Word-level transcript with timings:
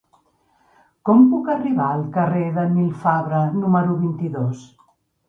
Com 1.09 1.19
puc 1.33 1.51
arribar 1.55 1.89
al 1.97 2.05
carrer 2.15 2.45
de 2.55 2.63
Nil 2.71 2.87
Fabra 3.05 3.43
número 3.59 3.99
vint-i-dos? 4.07 4.65